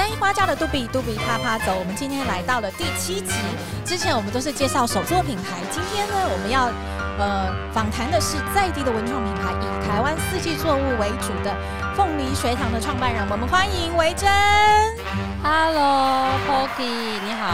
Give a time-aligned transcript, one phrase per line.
[0.00, 3.34] 三一花家的杜比杜比啪啪走，我们今天来到了第七集。
[3.84, 6.72] 之前我们都是介绍手作品牌，今天呢，我们要
[7.18, 11.54] 呃访谈的是在地的文创品牌，以台湾四季作物为主的
[11.94, 13.22] 凤梨学堂的创办人。
[13.30, 14.26] 我们欢迎维珍。
[15.42, 17.52] Hello，Poki，你好。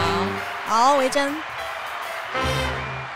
[0.67, 1.35] 好，维珍。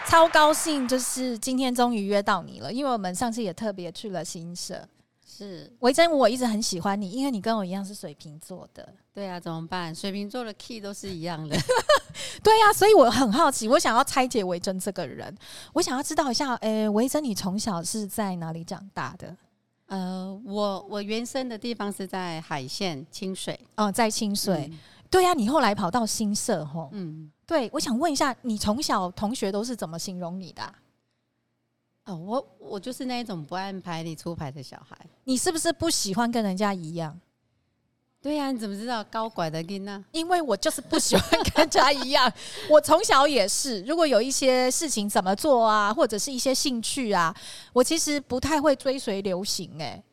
[0.06, 4.86] 超高兴，就是今天终于约到你了，因为我们上次也特别去了新社。
[5.32, 8.94] 是维珍，我一直很喜欢你，因为你跟我一样是水瓶座的。
[9.14, 9.96] 对啊，怎么办？
[9.96, 11.56] 水瓶座的 key 都是一样的。
[12.44, 15.34] 对呀、啊，所以我很好奇，我想要拆解维珍这个人，
[15.74, 19.36] 我想要知道一下，诶、欸，维珍，你从小是在哪里长大的？
[19.88, 24.70] 呃，我我原生的地方是在海线清水，哦，在清水。
[24.72, 27.32] 嗯、对呀、啊，你后来跑到新社吼，嗯。
[27.46, 30.74] 对，我想问一下，你从小同学都是怎么形容你的、啊？
[32.12, 34.98] 哦，我我就是那一种不按牌理出牌的小孩。
[35.24, 37.18] 你是不是不喜欢跟人家一样？
[38.22, 40.04] 对呀、啊，你怎么知道高拐的跟呢？
[40.12, 42.32] 因为我就是不喜欢跟人家一样。
[42.70, 47.36] 我从小也是，如果有一些事情怎么做啊，或者是一些兴趣啊，
[47.74, 49.84] 我其实不太会追随流行、欸。
[49.86, 50.04] 哎，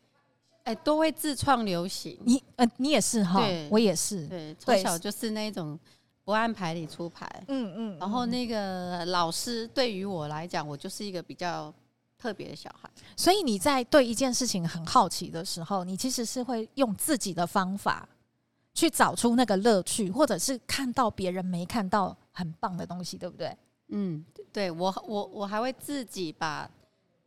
[0.65, 2.17] 哎，都会自创流行。
[2.23, 4.25] 你呃，你也是哈，我也是。
[4.27, 5.77] 对，从小就是那种。
[6.25, 11.73] 不按牌理出牌，嗯嗯，然后那个老师对于我来讲，我就是一个比较
[12.19, 12.89] 特别的小孩。
[13.15, 18.07] 所以你在对一件事情很好奇的时候，你其实是会用自己的方法
[18.73, 23.57] 去找出那个乐趣，或者是看到别人没看到很棒的东西，对不对？
[23.87, 26.69] 嗯，对，我我我还会自己把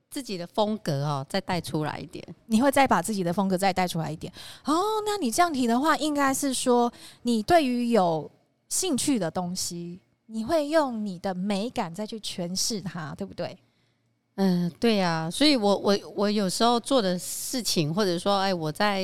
[0.09, 2.25] 自己的风格哦再带出来一点。
[2.47, 4.33] 你会再把自己的风格再带出来一点？
[4.65, 8.31] 哦，那你这样提的话，应该是说你对于有
[8.69, 13.59] 兴趣的东西，你会用你的美感再去诠释它，对不对？
[14.37, 15.31] 嗯，对呀、啊。
[15.31, 19.03] 所以我我我有时候做的事情，或者说，哎，我在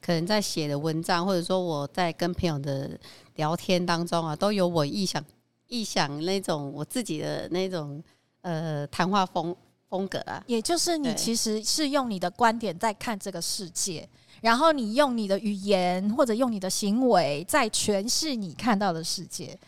[0.00, 2.90] 可能在写的文章，或者说我在跟朋友的
[3.36, 5.24] 聊天当中啊，都有我臆想
[5.68, 8.02] 臆想那种我自己的那种
[8.42, 9.56] 呃谈话风
[9.88, 10.42] 风格啊。
[10.46, 14.08] 也就是你其实是用你的观点在看这个世界。
[14.40, 19.58] 然后你用你的语言或者用你的行为在诠释你看到的世界，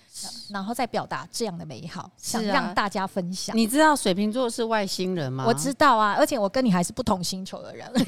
[0.51, 3.57] 然后再表达这样的美好，想让大家分享。
[3.57, 5.45] 你知道水瓶座是外星人吗？
[5.47, 7.91] 我知道啊，而且我跟你还是不同星球的人。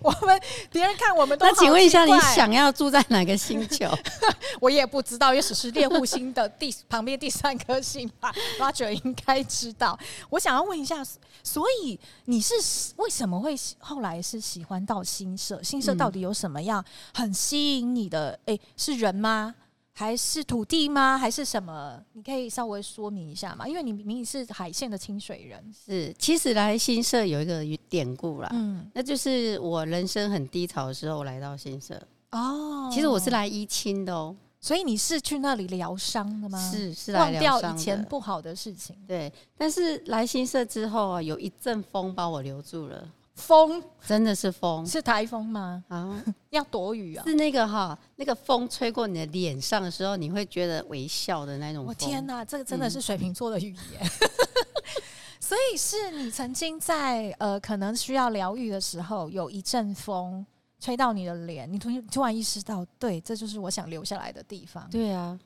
[0.00, 1.46] 我们别人看我们都……
[1.46, 3.86] 那请问一下，你想要住在哪个星球？
[4.60, 8.32] 我也不知道，也许是猎户星的第旁边第三颗星吧。
[8.58, 9.98] Roger 应该知道。
[10.30, 11.04] 我想要问一下，
[11.42, 12.54] 所以你是
[12.96, 14.22] 为什么会后来？
[14.22, 18.38] 是喜欢到新社，新社到底有什么样很吸引你的？
[18.44, 19.52] 诶、欸，是人吗？
[19.94, 21.18] 还是土地吗？
[21.18, 22.02] 还是什么？
[22.14, 23.68] 你可以稍微说明一下嘛？
[23.68, 26.12] 因为你明明是海线的清水人，是。
[26.18, 32.00] 其实来新社有一个典故啦，嗯，那就是我人生很低潮的时候来到新社。
[32.30, 36.58] 哦，其实我是来一清的哦，所以你是去那里疗伤的吗？
[36.70, 37.20] 是，是来。
[37.20, 38.96] 忘掉以前不好的事情。
[39.06, 43.06] 对，但是来新社之后啊，有一阵风把我留住了。
[43.34, 45.82] 风真的是风，是台风吗？
[45.88, 47.24] 啊，要躲雨啊！
[47.26, 51.84] 是那个哈，那个风吹过你的脸上的时候，你会觉得微笑的那种。
[51.84, 54.02] 我天哪，这个真的是水瓶座的语言。
[54.02, 54.30] 嗯、
[55.40, 60.44] 所以是你曾经在呃，可能需要疗愈的时候，有一阵风
[60.78, 64.86] 吹到你的脸，你突突然意识到，对，这就是我想留下来的地方。
[64.90, 65.38] 对啊，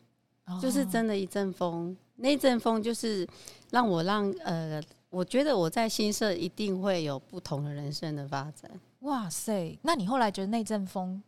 [0.60, 3.26] 就是真的一阵风，那阵风就是
[3.70, 4.82] 让我让呃。
[5.16, 8.70] 我觉得我在新社一定会有不同的人生的发展。
[9.00, 9.78] 哇塞！
[9.80, 11.22] 那你后来觉得那阵风，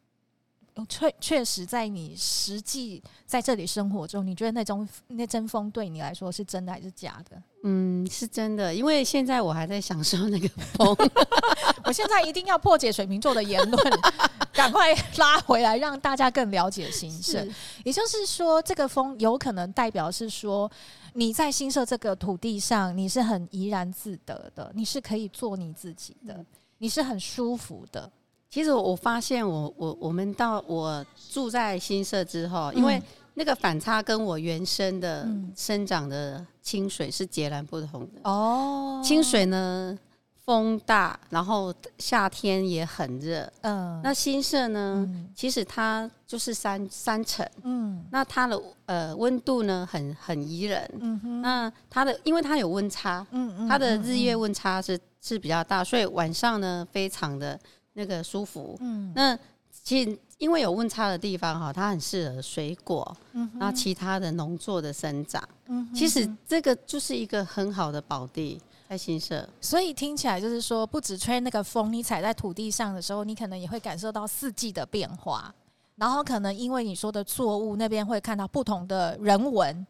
[0.88, 7.42] 确确实在你实际在这里生活中，你觉得那种那阵风对你来说是真的还是假的？
[7.64, 10.96] 嗯，是真的，因为现在我还在享受那个风。
[11.84, 14.00] 我现在一定要破解水瓶座的言论，
[14.52, 17.46] 赶快拉回来，让大家更了解新社。
[17.84, 20.70] 也就是说，这个风有可能代表是说。
[21.14, 26.44] 你在新社这个土地上，你是很怡然自得的，你是可以做你自己的，
[26.76, 28.08] 你是很舒服的。
[28.50, 33.00] 其实我发现我，我我我们到我住在新社之后，因为
[33.34, 38.20] 那个反差跟我原生的生长的清水是截然不同的。
[38.24, 39.96] 哦，清水呢，
[40.44, 43.52] 风大，然后夏天也很热。
[43.60, 45.06] 嗯，那新社呢？
[45.06, 47.46] 嗯、其实它就是山山城。
[47.64, 50.90] 嗯，那它的呃温度呢，很很宜人。
[50.98, 57.60] 嗯哼，那它的因为它有温差，嗯嗯，它的日夜温差是是比较大，所以晚上呢非常的
[57.98, 58.76] 那个舒服。
[58.80, 59.38] 嗯，那
[59.70, 63.16] 其实因为有温差的地方哈，它很适合水果，
[63.58, 65.46] 然后其他的农作的生长。
[65.66, 68.60] 嗯哼，其实这个就是一个很好的宝地。
[68.88, 75.54] 在新社，所以听起来就是说，不止吹那个风，你踩在土地上的时候，你可能也会感受到四季的变化。
[75.96, 79.86] 然后可能因为你说的作物那边会看到不同的人文，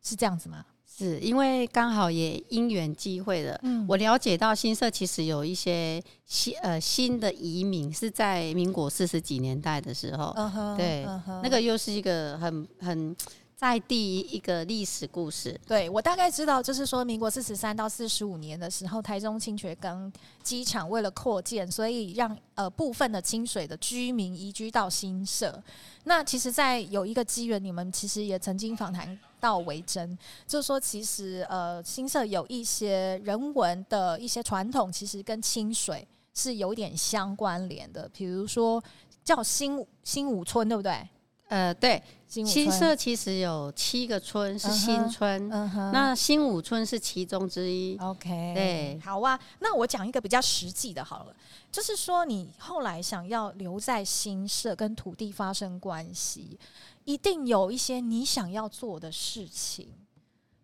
[0.00, 0.64] 是这样子吗？
[0.98, 10.34] 是因为刚好也因缘际会的，嗯，我了解到新社其实有一些新呃新的移民是在民国四十几年代的时候，
[10.76, 11.06] 对，
[11.42, 13.16] 那个又是一个很很。
[13.58, 20.12] 在第一个历史故事，对，我大概知道，就是说，民国四十三到四十五年的时候，台中清泉岗
[20.44, 25.60] 机场为了扩建，所以让呃部分的清水的居民移居到新社。
[26.04, 30.16] 那其实，在有一个机缘，你们其实也曾经访谈到维珍，
[30.46, 38.80] 就是说，其实呃新社有一些人文的一些传统，其实跟清水是有点相关联的，比如说
[39.24, 41.08] 叫新新武村，对不对？
[41.48, 47.96] 呃，对，新社其实有七个村是新村，那新五村是其中之一。
[47.96, 49.38] OK，对，好啊。
[49.60, 51.34] 那我讲一个比较实际的，好了，
[51.72, 56.58] 就是说你后来想要留在新社跟土地发生关系，
[57.04, 59.88] 一定有一些你想要做的事情，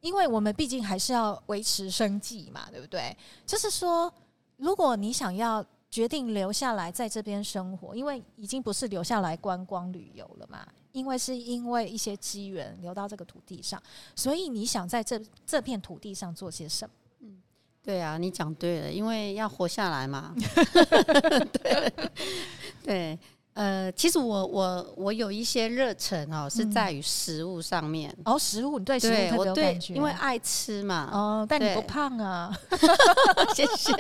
[0.01, 3.17] 因为我们毕竟还是要维持生计嘛，对不对？
[3.47, 4.13] 就是说，
[4.59, 5.65] 如果你想要。
[5.95, 10.67] 决定留下来在这边生活，因为已经不是留下来观光旅游了嘛。
[10.91, 13.81] 因为是因为一些机缘留到这个土地上，
[14.17, 16.93] 所以你想在这这片土地上做些什么？
[17.21, 17.41] 嗯，
[17.81, 20.35] 对啊，你讲对了，因为要活下来嘛。
[21.63, 21.93] 对。
[22.83, 23.19] 对
[23.55, 28.13] 呃，其实我我我有一些热忱哦，是在于食物上面。
[28.19, 31.09] 嗯、哦，食物，你对食物特别有感觉，因为爱吃嘛。
[31.13, 32.53] 哦，但你不胖啊。
[33.55, 33.93] 谢谢。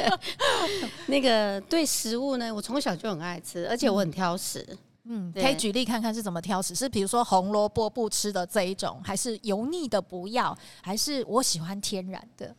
[1.06, 4.67] 那个对食物呢，我从小就很爱吃，而且我很挑食。
[5.05, 6.75] 嗯，可以举例看看是怎么挑食？
[6.75, 12.53] 是比如说红萝卜不吃的这一种，还是油腻的不要，还是我喜欢天然的？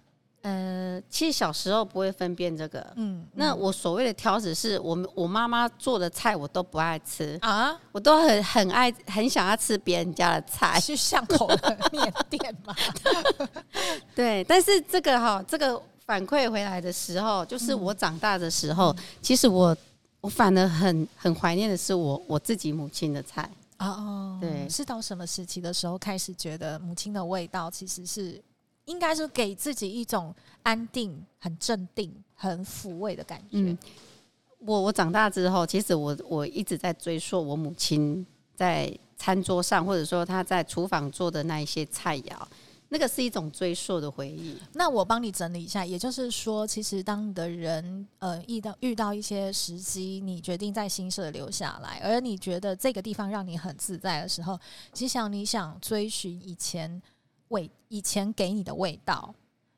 [0.48, 12.76] 呃，其实小时候不会分辨这个，嗯，嗯，那我所谓的挑食是我我妈妈做的菜我都不爱吃啊，我都很很爱很想要吃别人家的菜，是巷口的 面店嘛？
[14.14, 19.76] 对，但是这个哈，这个反馈回来的时候，就是我长大的时候，嗯、其实我
[20.22, 23.50] 我反而很很怀念的是我我自己母亲的菜。
[23.78, 28.40] 啊，哦，对，是到什么时期的时候开始觉得母亲的味道其实是？
[28.86, 30.34] 应该是给自己一种
[30.64, 33.58] 安定、很镇定、很抚慰的感觉。
[33.58, 33.78] 嗯，
[34.60, 42.36] 我我长大之后，其实我我一直在追溯我母亲在餐桌上，或者说她在厨房做的那一些菜肴，
[42.90, 44.56] 那个是一种追溯的回忆。
[44.74, 54.60] 那我帮你整理一下，也就是说，其实当你的人呃遇到遇到一些时机，你决定在新社留下来，而你觉得这个地方让你很自在的时候，
[54.94, 57.02] 其实想你想追寻以前。
[57.50, 59.34] 味以前给你的味道，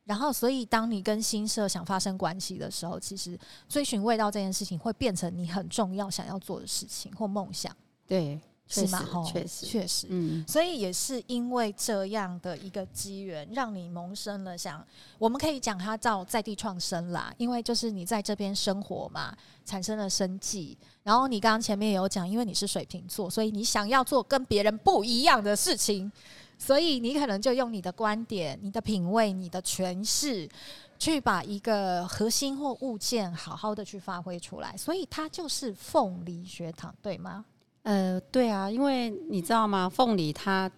[0.05, 3.37] 然后所以当你跟新社想发生关系的时候，其实
[3.67, 7.75] 追寻味道这件事情会变成你很重要想要做的事情或梦想。
[8.07, 9.05] 对，是吗？
[9.25, 10.45] 确实，确实，嗯。
[10.47, 14.81] 所以也是因为这样的一个机缘，让你萌生了想，
[15.17, 17.33] 我们可以讲它叫在地创生啦。
[17.37, 19.35] 因为就是你在这边生活嘛，
[19.65, 20.77] 产生了生计。
[21.03, 26.09] 然后你刚刚前面也有讲，因为你是水瓶座，所以你想要做跟别人不一样的事情。
[26.57, 30.49] 所以你可能就用你的观点、你的品味、你的诠释，
[30.97, 34.75] 去把一个核心或物件好好的去发挥出来。
[34.75, 37.45] 所以它就是凤梨学堂，对吗？
[37.83, 39.87] 呃，对啊，因为你知道吗？
[39.87, 40.69] 凤梨它，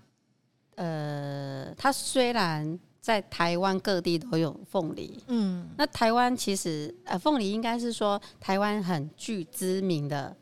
[0.76, 10.36] 呃，它虽然在台湾各地都有凤梨，嗯，那台湾其实呃，凤梨应该是说台湾很具知名的。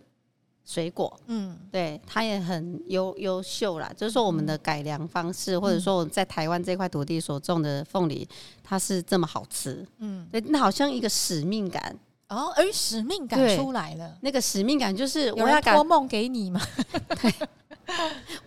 [0.67, 3.89] 水果，嗯，对，它也很优优秀啦。
[3.95, 8.27] 就是说，我们的改良方式，嗯、或者说我们在台湾这块土地所种的凤梨，
[8.61, 11.97] 它是这么好吃，嗯，对，那好像一个使命感
[12.27, 14.17] 哦，而使命感出来了。
[14.19, 16.59] 那个使命感就是我要托梦给你嘛？
[17.21, 17.33] 对，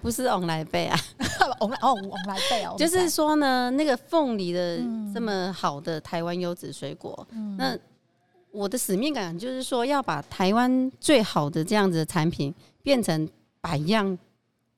[0.02, 1.00] 不是往来背啊，
[1.60, 2.74] 往来哦，往来背哦。
[2.76, 4.76] 就是说呢，那个凤梨的
[5.14, 7.78] 这么好的台湾优质水果，嗯、那。
[8.52, 13.28] 我的使命感就是说，要把台湾最好的这样子的产品变成
[13.60, 14.18] 百样，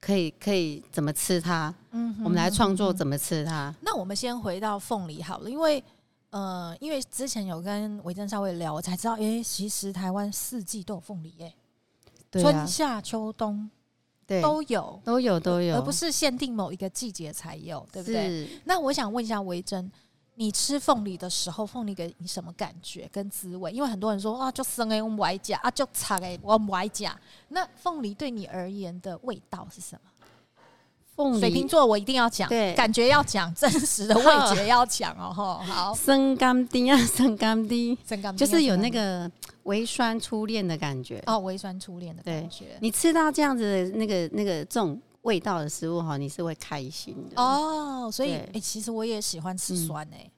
[0.00, 1.74] 可以可以怎么吃它？
[1.92, 3.74] 嗯，我们来创作怎么吃它。
[3.80, 5.82] 那我们先回到凤梨好了，因为
[6.30, 11.54] 呃，因为之前有跟维珍稍微聊，我才知道，哎、欸，其实台湾四季都有凤梨，哎，
[12.32, 13.70] 春夏秋冬
[14.26, 18.48] 对都有都有都有，而不是限定某一个季节才有，对不对？
[18.64, 19.90] 那我想问一下维珍。
[20.34, 23.70] 你吃凤梨的时候，凤梨给你什么感觉跟滋味？
[23.70, 27.04] 因为很多人说啊，就生哎，我不爱吃啊，就差哎，我不爱吃。
[27.48, 30.00] 那凤梨对你而言的味道是什么？
[31.14, 34.24] 凤梨水瓶座我一定要讲，对，感觉要讲，真实的味
[34.54, 35.30] 觉要讲哦。
[35.30, 39.30] 吼，好，生甘丁啊，生甘丁，生甘就是有那个
[39.64, 42.78] 微酸初恋的感觉哦，微酸初恋的感觉。
[42.80, 48.10] 你吃到这样子的那个那个这种味道的食物哈，你是会开心的哦。
[48.12, 50.30] 所以，哎、欸，其实我也喜欢吃酸诶、欸嗯，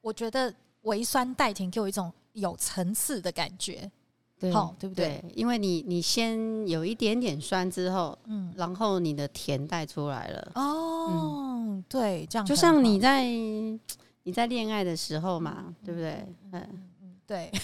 [0.00, 3.90] 我觉得微酸带甜给我一种有层次的感觉。
[4.38, 5.20] 对，对不对？
[5.22, 10.52] 对，因为你你先有一点点酸之后，嗯，然后你的甜带出来了。
[10.54, 16.12] 哦，嗯、对，这样就像你在你在恋爱的时候嘛，嗯、对不对？
[16.12, 16.89] 嗯嗯，
[17.30, 17.48] 对。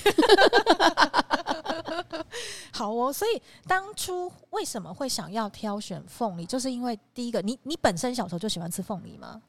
[2.73, 6.46] 好哦，所以当初为什么会想要挑选凤梨？
[6.46, 9.42] 就是因为第一个，你你本身小时候就喜欢吃凤梨吗？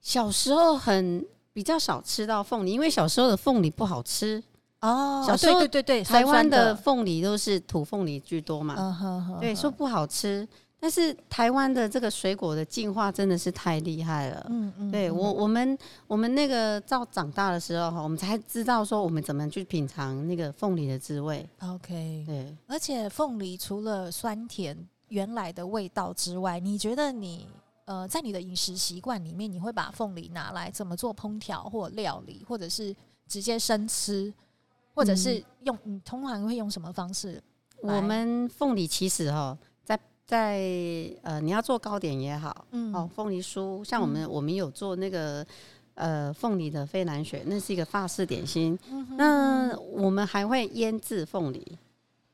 [0.00, 4.40] 小时候很比较少吃到凤梨，因为小时候的凤梨不好吃。
[4.80, 10.48] 哦，小时候对对对，台湾的凤梨都是土凤梨居多嘛，嗯哼哼，对，说不好吃。
[10.82, 14.90] 但是台湾的这个水果的进化真的是太厉害了，嗯嗯。
[14.90, 21.48] 对我我们我们那个到长大的时候哈，我们才知道说我们怎么去品尝那个凤梨的滋味。
[21.60, 22.52] OK，对。
[22.66, 27.46] 而且凤梨除了酸甜原来的味道之外，你觉得你
[27.84, 32.92] 呃在你的饮食习惯里面，你会把凤梨拿来怎么做烹调或料理，或者是
[33.28, 34.34] 直接生吃？
[34.94, 37.40] 或者是用你通常会用什么方式？
[37.82, 39.71] 我们凤梨其实哈，在
[40.26, 40.60] 在
[41.22, 45.44] 呃，你要做糕点也好，嗯，哦，凤梨酥，像我们、嗯、我们有做那个
[45.94, 48.78] 呃凤梨的飞兰雪，那是一个法式点心。
[48.90, 51.78] 嗯、那我们还会腌制凤梨。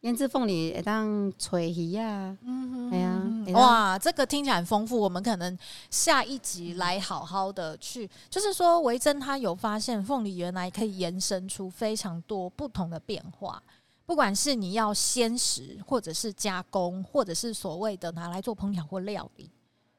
[0.02, 3.21] 腌制凤梨会当脆皮呀，嗯，哎呀，
[3.54, 4.97] 哇，这个听起来很丰富。
[4.97, 5.59] 我们可能
[5.90, 13.61] 下一集来好好的去，就是说维珍他有发现凤梨原来可以延伸出非常多不同的变化，
[14.08, 19.50] 不管是你要鲜食，或者是加工，或者是所谓的拿来做烹调或料理。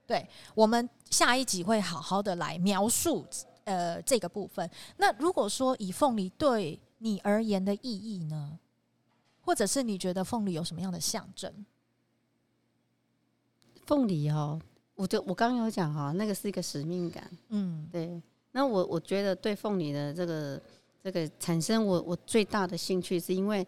[0.07, 3.23] 对，我们下一集会好好的来描述
[3.65, 4.67] 呃这个部分。
[4.97, 8.57] 那如果说以凤梨对你而言的意义呢？
[9.41, 11.53] 或者是你觉得凤梨有什么样的象征？
[13.85, 14.59] 凤梨哦，
[14.95, 17.29] 我就我刚刚有讲哈，那个是一个使命感。
[17.49, 18.19] 嗯，对。
[18.53, 20.59] 那我我觉得对凤梨的这个
[21.03, 23.65] 这个产生我我最大的兴趣，是因为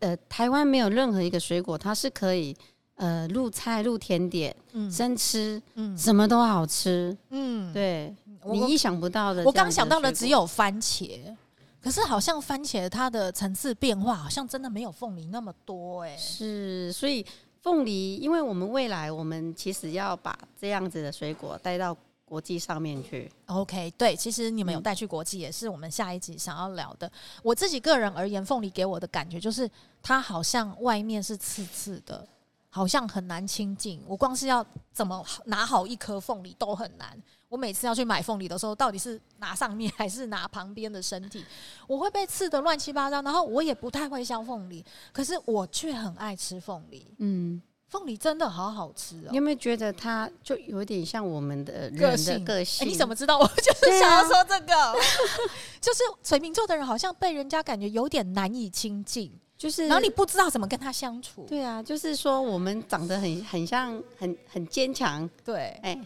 [0.00, 2.56] 呃，台湾没有任何一个水果，它是可以
[2.96, 8.14] 呃入菜入甜点，嗯，生吃，嗯，什么都好吃，嗯，对，
[8.44, 9.44] 你意想不到的。
[9.44, 11.36] 我刚想到的只有番茄。
[11.80, 16.16] 可是好像番茄它的层次变化好像真的没有凤梨那么多哎、欸。
[16.16, 17.24] 是，所以
[17.62, 21.96] 凤梨，因为我们未来我们其实要把这样子的水果带到
[22.28, 23.30] 国际上面去。
[23.46, 27.10] OK，对，其实你们有带去国际，也是我们下一集想要聊的。
[27.42, 29.68] 我自己个人而言，凤梨给我的感觉就是
[30.02, 32.26] 它好像外面是刺刺的，
[32.68, 34.02] 好像很难亲近。
[34.06, 37.20] 我光是要怎么拿好一颗凤梨都很难。
[37.48, 41.42] 我每次要去买凤梨的时候，到底是拿上面还是拿旁边的身体？
[41.86, 47.14] 我会被刺得乱七八糟，然后我也不太会削凤梨，可是我却很爱吃凤梨。
[47.16, 49.28] 嗯，凤梨真的好好吃哦！
[49.30, 52.44] 你有没有觉得它就有点像我们的人的个性？
[52.44, 53.38] 个性欸，你怎么知道？
[53.38, 54.94] 我就是想要说这个，
[55.80, 61.46] 就是水瓶座的人好像被人家感觉有点难以亲近，就是然后你不知道怎么跟他相处。
[61.48, 65.28] 对啊，就是说我们长得很很像，很很坚强。
[65.44, 66.00] 对，哎、欸。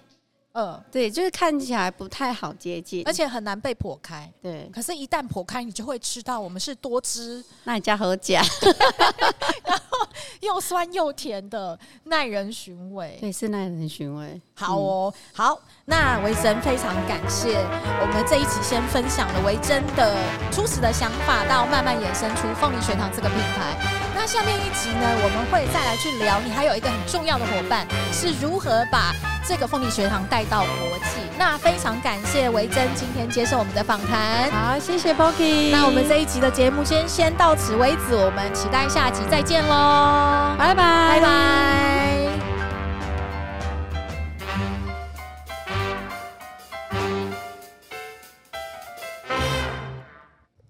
[0.55, 4.31] 嗯，对，就是看起来不太好接近，而且很难被剖开。
[4.43, 8.43] 对，可是，一旦剖开，你就会吃到我们是多汁，那你加和甲，
[9.65, 10.07] 然后
[10.41, 13.17] 又酸又甜的，耐人寻味。
[13.19, 14.39] 对，是耐人寻味。
[14.55, 17.57] 好哦，嗯、好，那维珍非常感谢
[18.01, 20.15] 我们这一集先分享了维珍的
[20.51, 24.02] 初始的想法，到慢慢衍生出凤梨学堂这个品牌。
[24.15, 29.13] 那下面一集呢，我们会再来去聊，你还有一个很重要的伙伴是如何把
[29.47, 31.21] 这个凤梨学堂带到国际。
[31.39, 34.51] 那非常感谢维珍今天接受我们的访谈。
[34.51, 35.71] 好，谢谢 Poki。
[35.73, 42.02] 那我们这一集的节目先先到此为止，我们期待下集再见喽，拜拜，拜拜。